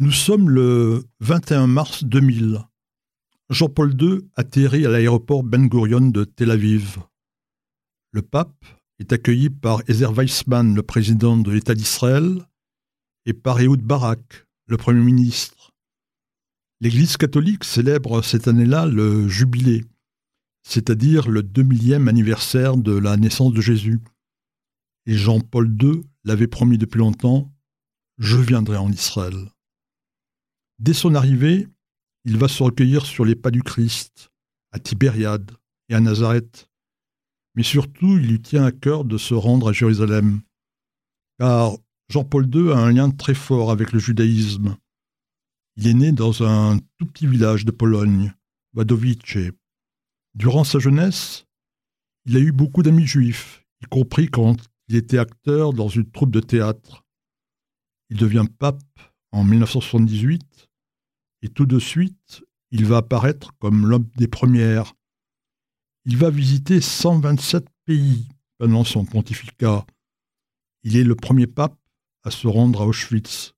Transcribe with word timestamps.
Nous 0.00 0.10
sommes 0.10 0.50
le 0.50 1.04
21 1.20 1.68
mars 1.68 2.02
2000. 2.02 2.58
Jean-Paul 3.48 3.94
II 4.02 4.28
atterrit 4.34 4.84
à 4.86 4.90
l'aéroport 4.90 5.44
Ben 5.44 5.68
Gurion 5.68 6.08
de 6.08 6.24
Tel 6.24 6.50
Aviv. 6.50 6.98
Le 8.10 8.20
pape 8.20 8.64
est 8.98 9.12
accueilli 9.12 9.50
par 9.50 9.82
Ezer 9.86 10.12
Weizmann, 10.12 10.74
le 10.74 10.82
président 10.82 11.36
de 11.36 11.52
l'État 11.52 11.76
d'Israël, 11.76 12.44
et 13.24 13.34
par 13.34 13.60
Ehud 13.60 13.82
Barak, 13.82 14.48
le 14.66 14.76
Premier 14.76 15.00
ministre. 15.00 15.72
L'Église 16.80 17.16
catholique 17.16 17.62
célèbre 17.62 18.20
cette 18.20 18.48
année-là 18.48 18.86
le 18.86 19.28
jubilé, 19.28 19.84
c'est-à-dire 20.64 21.28
le 21.28 21.42
2000e 21.42 22.08
anniversaire 22.08 22.76
de 22.76 22.98
la 22.98 23.16
naissance 23.16 23.52
de 23.52 23.60
Jésus. 23.60 24.00
Et 25.06 25.14
Jean-Paul 25.14 25.72
II 25.80 26.02
l'avait 26.24 26.48
promis 26.48 26.78
depuis 26.78 26.98
longtemps, 26.98 27.54
je 28.18 28.38
viendrai 28.38 28.76
en 28.76 28.90
Israël. 28.90 29.53
Dès 30.84 30.92
son 30.92 31.14
arrivée, 31.14 31.66
il 32.26 32.36
va 32.36 32.46
se 32.46 32.62
recueillir 32.62 33.06
sur 33.06 33.24
les 33.24 33.34
pas 33.34 33.50
du 33.50 33.62
Christ, 33.62 34.30
à 34.70 34.78
Tibériade 34.78 35.50
et 35.88 35.94
à 35.94 36.00
Nazareth. 36.00 36.68
Mais 37.54 37.62
surtout, 37.62 38.18
il 38.18 38.26
lui 38.26 38.42
tient 38.42 38.66
à 38.66 38.70
cœur 38.70 39.06
de 39.06 39.16
se 39.16 39.32
rendre 39.32 39.70
à 39.70 39.72
Jérusalem, 39.72 40.42
car 41.38 41.78
Jean-Paul 42.10 42.54
II 42.54 42.72
a 42.72 42.76
un 42.76 42.92
lien 42.92 43.10
très 43.10 43.32
fort 43.32 43.70
avec 43.70 43.92
le 43.92 43.98
judaïsme. 43.98 44.76
Il 45.76 45.86
est 45.86 45.94
né 45.94 46.12
dans 46.12 46.42
un 46.42 46.78
tout 46.98 47.06
petit 47.06 47.26
village 47.26 47.64
de 47.64 47.70
Pologne, 47.70 48.34
Wadowice. 48.74 49.54
Durant 50.34 50.64
sa 50.64 50.80
jeunesse, 50.80 51.46
il 52.26 52.36
a 52.36 52.40
eu 52.40 52.52
beaucoup 52.52 52.82
d'amis 52.82 53.06
juifs, 53.06 53.64
y 53.80 53.86
compris 53.86 54.28
quand 54.28 54.56
il 54.88 54.96
était 54.96 55.16
acteur 55.16 55.72
dans 55.72 55.88
une 55.88 56.10
troupe 56.10 56.30
de 56.30 56.40
théâtre. 56.40 57.06
Il 58.10 58.18
devient 58.18 58.44
pape 58.58 58.82
en 59.32 59.44
1978, 59.44 60.68
et 61.44 61.50
tout 61.50 61.66
de 61.66 61.78
suite, 61.78 62.42
il 62.70 62.86
va 62.86 62.96
apparaître 62.96 63.52
comme 63.58 63.86
l'homme 63.86 64.08
des 64.16 64.28
premières. 64.28 64.94
Il 66.06 66.16
va 66.16 66.30
visiter 66.30 66.80
127 66.80 67.66
pays 67.84 68.28
pendant 68.56 68.82
son 68.82 69.04
pontificat. 69.04 69.84
Il 70.84 70.96
est 70.96 71.04
le 71.04 71.14
premier 71.14 71.46
pape 71.46 71.78
à 72.22 72.30
se 72.30 72.48
rendre 72.48 72.80
à 72.80 72.86
Auschwitz. 72.86 73.52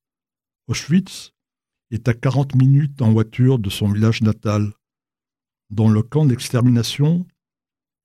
Auschwitz 0.67 1.33
est 1.93 2.09
à 2.09 2.15
40 2.15 2.57
minutes 2.57 3.01
en 3.03 3.13
voiture 3.13 3.61
de 3.61 3.71
son 3.71 3.89
village 3.93 4.21
natal. 4.21 4.73
Dans 5.71 5.89
le 5.89 6.03
camp 6.03 6.27
d'extermination, 6.27 7.25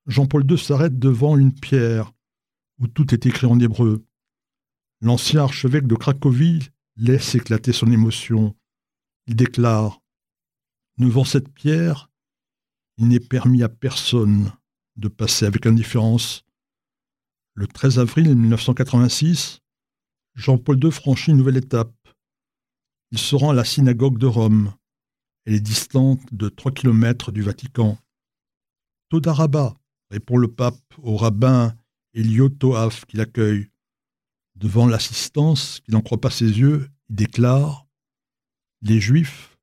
Jean-Paul 0.06 0.46
II 0.48 0.59
s'arrête 0.59 1.00
devant 1.00 1.40
une 1.40 1.54
pierre 1.54 2.14
où 2.78 2.88
tout 2.88 3.16
est 3.16 3.26
écrit 3.26 3.48
en 3.48 3.59
hébreu. 3.59 4.06
L'ancien 5.02 5.42
archevêque 5.42 5.88
de 5.88 5.96
Cracovie 5.96 6.70
laisse 6.98 7.34
éclater 7.34 7.74
son 7.74 7.92
émotion. 7.92 8.56
Il 9.28 9.36
déclare 9.36 10.02
Devant 10.98 11.26
cette 11.26 11.50
pierre, 11.50 12.12
il 12.98 13.08
n'est 13.08 13.20
permis 13.20 13.64
à 13.64 13.70
personne 13.70 14.52
de 14.98 15.08
passer 15.08 15.46
avec 15.46 15.66
indifférence. 15.66 16.46
Le 17.56 17.66
13 17.66 18.00
avril 18.00 18.36
1986, 18.36 19.62
Jean-Paul 20.36 20.84
II 20.84 20.92
franchit 20.92 21.32
une 21.32 21.38
nouvelle 21.38 21.58
étape. 21.58 21.96
Il 23.12 23.18
se 23.18 23.36
rend 23.36 23.50
à 23.50 23.54
la 23.54 23.66
synagogue 23.66 24.18
de 24.18 24.28
Rome. 24.28 24.74
Elle 25.46 25.56
est 25.56 25.60
distante 25.60 26.22
de 26.32 26.50
3 26.50 26.72
km 26.72 27.32
du 27.32 27.42
Vatican. 27.42 27.98
Todaraba, 29.10 29.76
répond 30.12 30.38
le 30.38 30.48
pape 30.48 30.94
au 31.00 31.18
rabbin 31.18 31.76
Elio 32.14 32.50
Toaf 32.50 33.06
qui 33.06 33.18
l'accueille. 33.18 33.68
Devant 34.56 34.86
l'assistance, 34.86 35.80
qui 35.80 35.92
n'en 35.92 36.02
croit 36.02 36.22
pas 36.22 36.30
ses 36.30 36.60
yeux, 36.60 36.90
il 37.10 37.16
déclare 37.16 37.88
Les 38.82 39.00
Juifs 39.00 39.58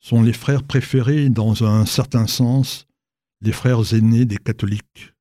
sont 0.00 0.22
les 0.22 0.32
frères 0.32 0.62
préférés 0.62 1.28
dans 1.28 1.64
un 1.64 1.86
certain 1.86 2.26
sens, 2.26 2.86
les 3.40 3.52
frères 3.52 3.94
aînés 3.94 4.24
des 4.24 4.38
catholiques. 4.38 5.12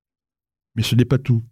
Mais 0.75 0.83
ce 0.83 0.95
n'est 0.95 1.05
pas 1.05 1.17
tout. 1.17 1.43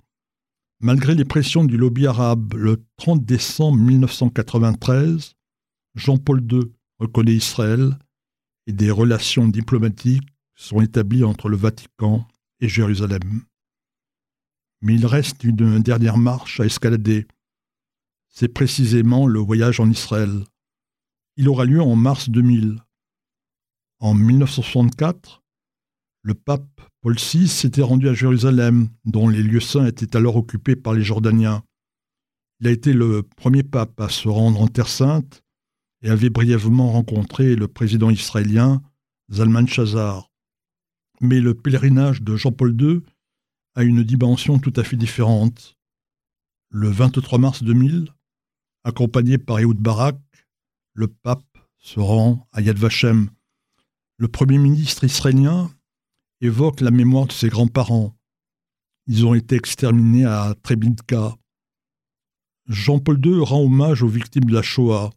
Malgré 0.80 1.16
les 1.16 1.26
pressions 1.26 1.64
du 1.64 1.78
lobby 1.78 2.08
arabe, 2.08 2.54
le 2.54 2.84
30 2.98 3.24
décembre 3.24 3.78
1993, 3.78 5.36
Jean-Paul 5.96 6.42
II 6.52 6.62
reconnaît 6.98 7.36
Israël 7.36 7.98
et 8.68 8.74
des 8.74 8.90
relations 8.90 9.48
diplomatiques 9.48 10.28
sont 10.56 10.82
établies 10.82 11.24
entre 11.24 11.50
le 11.50 11.58
Vatican 11.58 12.28
et 12.60 12.70
Jérusalem. 12.70 13.44
Mais 14.82 14.96
il 14.96 15.06
reste 15.06 15.44
une 15.44 15.80
dernière 15.80 16.18
marche 16.18 16.60
à 16.60 16.66
escalader, 16.66 17.28
c'est 18.30 18.48
précisément 18.48 19.28
le 19.28 19.40
voyage 19.40 19.80
en 19.80 19.90
Israël. 19.90 20.46
Il 21.42 21.50
aura 21.50 21.66
lieu 21.66 21.82
en 21.82 21.96
mars 21.96 22.30
2000. 22.30 22.84
En 24.00 24.14
1964, 24.14 25.42
le 26.22 26.36
pape 26.36 26.82
Paul 27.02 27.16
VI 27.16 27.48
s'était 27.48 27.82
rendu 27.82 28.08
à 28.08 28.14
Jérusalem, 28.14 28.90
dont 29.06 29.28
les 29.28 29.42
lieux 29.42 29.60
saints 29.60 29.88
étaient 29.88 30.16
alors 30.16 30.36
occupés 30.36 30.76
par 30.76 30.94
les 30.94 31.02
Jordaniens. 31.02 31.64
Il 32.60 32.68
a 32.68 32.70
été 32.70 32.94
le 32.94 33.24
premier 33.24 33.64
pape 33.64 34.00
à 34.00 34.08
se 34.08 34.28
rendre 34.30 34.62
en 34.62 34.68
Terre 34.68 34.88
sainte 34.88 35.42
et 36.04 36.12
avait 36.12 36.30
brièvement 36.30 36.92
rencontré 36.92 37.56
le 37.56 37.68
président 37.68 38.12
israélien 38.12 38.84
Zalman 39.32 39.66
Shazar. 39.66 40.30
Mais 41.22 41.40
le 41.40 41.56
pèlerinage 41.56 42.22
de 42.22 42.36
Jean-Paul 42.36 42.80
II 42.80 43.02
a 43.74 43.82
une 43.82 44.04
dimension 44.04 44.60
tout 44.60 44.74
à 44.76 44.84
fait 44.84 44.96
différente. 44.96 45.76
Le 46.70 46.90
23 46.92 47.40
mars 47.40 47.64
2000, 47.64 48.14
Accompagné 48.84 49.40
par 49.40 49.58
Ehud 49.58 49.80
Barak, 49.80 50.20
le 51.02 51.08
pape 51.08 51.58
se 51.80 52.00
rend 52.00 52.48
à 52.52 52.62
Yad 52.62 52.78
Vashem. 52.78 53.32
Le 54.18 54.28
premier 54.28 54.60
ministre 54.60 55.04
israélien 55.04 55.72
évoque 56.42 56.80
la 56.80 56.92
mémoire 56.92 57.26
de 57.26 57.32
ses 57.32 57.50
grands-parents. 57.50 58.16
Ils 59.08 59.26
ont 59.26 59.34
été 59.34 59.56
exterminés 59.56 60.26
à 60.26 60.54
Treblinka. 60.62 61.36
Jean-Paul 62.68 63.20
II 63.26 63.40
rend 63.40 63.64
hommage 63.64 64.04
aux 64.04 64.08
victimes 64.08 64.46
de 64.46 64.54
la 64.54 64.62
Shoah 64.62 65.10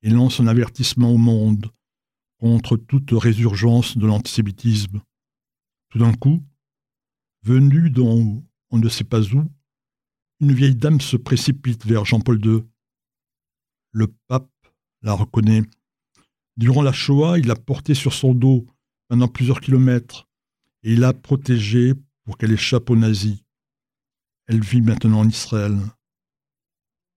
et 0.00 0.08
lance 0.08 0.40
un 0.40 0.46
avertissement 0.46 1.12
au 1.12 1.18
monde 1.18 1.70
contre 2.38 2.78
toute 2.78 3.10
résurgence 3.10 3.98
de 3.98 4.06
l'antisémitisme. 4.06 5.02
Tout 5.90 5.98
d'un 5.98 6.14
coup, 6.14 6.42
venu 7.42 7.90
dont 7.90 8.42
on 8.70 8.78
ne 8.78 8.88
sait 8.88 9.04
pas 9.04 9.20
où, 9.34 9.44
une 10.40 10.54
vieille 10.54 10.76
dame 10.76 11.02
se 11.02 11.18
précipite 11.18 11.84
vers 11.84 12.06
Jean-Paul 12.06 12.42
II. 12.42 12.64
Le 13.92 14.06
pape 14.26 14.48
la 15.02 15.14
reconnaît. 15.14 15.62
Durant 16.56 16.82
la 16.82 16.92
Shoah, 16.92 17.38
il 17.38 17.46
l'a 17.46 17.56
portée 17.56 17.94
sur 17.94 18.12
son 18.12 18.34
dos 18.34 18.66
pendant 19.08 19.28
plusieurs 19.28 19.60
kilomètres 19.60 20.28
et 20.82 20.92
il 20.92 21.00
l'a 21.00 21.12
protégée 21.12 21.94
pour 22.24 22.36
qu'elle 22.36 22.52
échappe 22.52 22.90
aux 22.90 22.96
nazis. 22.96 23.42
Elle 24.46 24.60
vit 24.60 24.82
maintenant 24.82 25.20
en 25.20 25.28
Israël. 25.28 25.78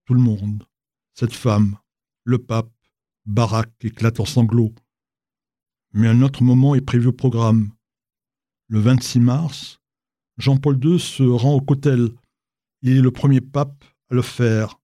Tout 0.06 0.14
le 0.14 0.20
monde, 0.20 0.64
cette 1.14 1.32
femme, 1.32 1.76
le 2.24 2.38
pape, 2.38 2.70
Barak 3.26 3.72
éclate 3.82 4.20
en 4.20 4.26
sanglots. 4.26 4.74
Mais 5.92 6.08
un 6.08 6.22
autre 6.22 6.42
moment 6.42 6.74
est 6.74 6.80
prévu 6.80 7.08
au 7.08 7.12
programme. 7.12 7.70
Le 8.68 8.80
26 8.80 9.20
mars, 9.20 9.80
Jean-Paul 10.36 10.78
II 10.84 10.98
se 10.98 11.22
rend 11.22 11.54
au 11.54 11.60
Cotel. 11.60 12.10
Il 12.82 12.96
est 12.96 13.00
le 13.00 13.10
premier 13.10 13.40
pape 13.40 13.84
à 14.10 14.14
le 14.14 14.22
faire. 14.22 14.80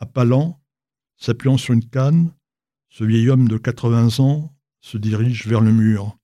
À 0.00 0.06
Palan, 0.06 0.60
S'appuyant 1.16 1.56
sur 1.56 1.74
une 1.74 1.88
canne, 1.88 2.32
ce 2.88 3.04
vieil 3.04 3.28
homme 3.30 3.48
de 3.48 3.58
80 3.58 4.20
ans 4.20 4.54
se 4.80 4.98
dirige 4.98 5.46
vers 5.46 5.60
le 5.60 5.72
mur. 5.72 6.16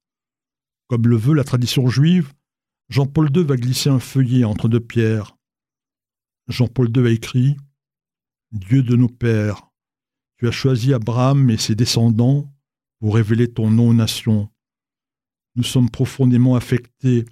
Comme 0.88 1.06
le 1.06 1.16
veut 1.16 1.34
la 1.34 1.44
tradition 1.44 1.88
juive, 1.88 2.32
Jean-Paul 2.88 3.30
II 3.34 3.44
va 3.44 3.56
glisser 3.56 3.88
un 3.88 4.00
feuillet 4.00 4.44
entre 4.44 4.68
deux 4.68 4.80
pierres. 4.80 5.36
Jean-Paul 6.48 6.90
II 6.94 7.06
a 7.06 7.10
écrit 7.10 7.56
Dieu 8.52 8.82
de 8.82 8.96
nos 8.96 9.08
pères, 9.08 9.70
tu 10.40 10.48
as 10.48 10.52
choisi 10.52 10.94
Abraham 10.94 11.50
et 11.50 11.58
ses 11.58 11.74
descendants 11.74 12.50
pour 12.98 13.14
révéler 13.14 13.52
ton 13.52 13.70
nom 13.70 13.90
aux 13.90 13.94
nations. 13.94 14.48
Nous 15.54 15.62
sommes 15.62 15.90
profondément 15.90 16.56
affectés 16.56 17.26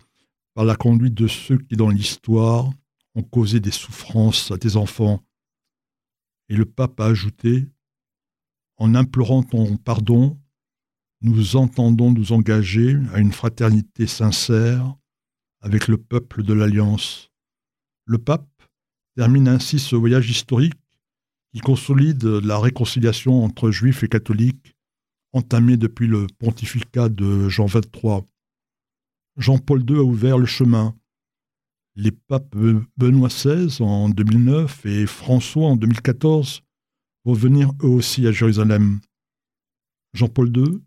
par 0.53 0.67
la 0.67 0.77
conduite 0.77 1.15
de 1.15 1.27
ceux 1.27 1.57
qui, 1.57 1.77
dans 1.77 1.89
l'histoire, 1.89 2.71
ont 3.15 3.23
causé 3.23 3.61
des 3.61 3.71
souffrances 3.71 4.51
à 4.51 4.59
tes 4.59 4.77
enfants. 4.77 5.23
Et 6.49 6.57
le 6.57 6.65
pape 6.65 7.01
a 7.01 7.07
ajouté 7.07 7.67
En 8.77 8.95
implorant 8.95 9.43
ton 9.43 9.77
pardon, 9.77 10.41
nous 11.21 11.57
entendons 11.57 12.13
nous 12.13 12.33
engager 12.33 12.97
à 13.13 13.19
une 13.19 13.33
fraternité 13.33 14.07
sincère 14.07 14.97
avec 15.61 15.89
le 15.89 15.99
peuple 15.99 16.43
de 16.43 16.53
l'Alliance. 16.53 17.31
Le 18.05 18.19
pape 18.19 18.49
termine 19.17 19.49
ainsi 19.49 19.79
ce 19.79 19.97
voyage 19.97 20.31
historique 20.31 20.79
qui 21.53 21.61
consolide 21.61 22.25
la 22.25 22.59
réconciliation 22.59 23.43
entre 23.45 23.71
juifs 23.71 24.05
et 24.05 24.09
catholiques 24.09 24.77
entamée 25.33 25.77
depuis 25.77 26.07
le 26.07 26.27
pontificat 26.39 27.09
de 27.09 27.49
Jean 27.49 27.67
XXIII. 27.67 28.23
Jean-Paul 29.37 29.85
II 29.89 29.97
a 29.97 30.03
ouvert 30.03 30.39
le 30.39 30.47
chemin 30.47 30.97
les 31.99 32.13
papes 32.13 32.57
Benoît 32.97 33.29
XVI 33.29 33.83
en 33.83 34.09
2009 34.09 34.87
et 34.87 35.05
François 35.07 35.67
en 35.67 35.77
2014 35.77 36.63
vont 37.25 37.33
venir 37.33 37.73
eux 37.83 37.89
aussi 37.89 38.25
à 38.29 38.31
Jérusalem. 38.31 39.01
Jean-Paul 40.15 40.57
II 40.57 40.81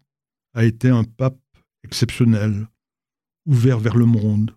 a 0.54 0.64
été 0.64 0.88
un 0.88 1.04
pape 1.04 1.38
exceptionnel, 1.84 2.66
ouvert 3.46 3.78
vers 3.78 3.98
le 3.98 4.06
monde, 4.06 4.56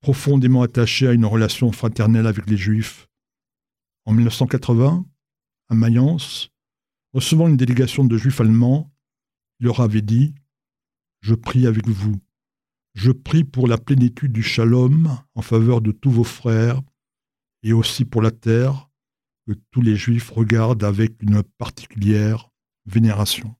profondément 0.00 0.62
attaché 0.62 1.08
à 1.08 1.12
une 1.12 1.26
relation 1.26 1.72
fraternelle 1.72 2.28
avec 2.28 2.48
les 2.48 2.56
Juifs. 2.56 3.08
En 4.04 4.12
1980, 4.12 5.04
à 5.70 5.74
Mayence, 5.74 6.50
recevant 7.12 7.48
une 7.48 7.56
délégation 7.56 8.04
de 8.04 8.16
Juifs 8.16 8.40
allemands, 8.40 8.92
il 9.58 9.66
leur 9.66 9.80
avait 9.80 10.02
dit 10.02 10.36
Je 11.20 11.34
prie 11.34 11.66
avec 11.66 11.88
vous. 11.88 12.20
Je 12.94 13.12
prie 13.12 13.44
pour 13.44 13.68
la 13.68 13.78
plénitude 13.78 14.32
du 14.32 14.42
shalom 14.42 15.16
en 15.34 15.42
faveur 15.42 15.80
de 15.80 15.92
tous 15.92 16.10
vos 16.10 16.24
frères 16.24 16.80
et 17.62 17.72
aussi 17.72 18.04
pour 18.04 18.22
la 18.22 18.30
terre 18.30 18.90
que 19.46 19.52
tous 19.70 19.82
les 19.82 19.96
Juifs 19.96 20.30
regardent 20.30 20.84
avec 20.84 21.22
une 21.22 21.42
particulière 21.42 22.50
vénération. 22.86 23.54